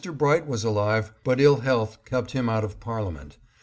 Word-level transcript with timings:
Bright 0.11 0.47
was 0.47 0.63
alive, 0.63 1.13
bat 1.23 1.39
ill 1.39 1.57
health 1.57 2.03
kept 2.05 2.31
him 2.31 2.49
out 2.49 2.63
of 2.63 2.79
Parlia 2.79 3.13
ment. 3.13 3.37